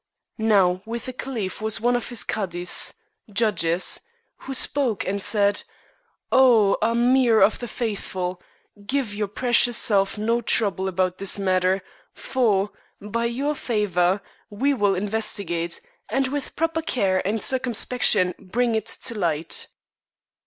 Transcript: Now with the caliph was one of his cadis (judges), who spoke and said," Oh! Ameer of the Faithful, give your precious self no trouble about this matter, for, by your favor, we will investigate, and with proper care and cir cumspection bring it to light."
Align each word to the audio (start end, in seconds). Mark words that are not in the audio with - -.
Now 0.39 0.81
with 0.83 1.05
the 1.05 1.13
caliph 1.13 1.61
was 1.61 1.79
one 1.79 1.95
of 1.95 2.09
his 2.09 2.23
cadis 2.23 2.95
(judges), 3.31 3.99
who 4.37 4.55
spoke 4.55 5.05
and 5.05 5.21
said," 5.21 5.61
Oh! 6.31 6.75
Ameer 6.81 7.39
of 7.39 7.59
the 7.59 7.67
Faithful, 7.67 8.41
give 8.83 9.13
your 9.13 9.27
precious 9.27 9.77
self 9.77 10.17
no 10.17 10.41
trouble 10.41 10.87
about 10.87 11.19
this 11.19 11.37
matter, 11.37 11.83
for, 12.13 12.71
by 12.99 13.25
your 13.25 13.53
favor, 13.53 14.23
we 14.49 14.73
will 14.73 14.95
investigate, 14.95 15.79
and 16.09 16.29
with 16.29 16.55
proper 16.55 16.81
care 16.81 17.21
and 17.27 17.39
cir 17.39 17.59
cumspection 17.59 18.33
bring 18.39 18.73
it 18.73 18.87
to 18.87 19.13
light." 19.13 19.67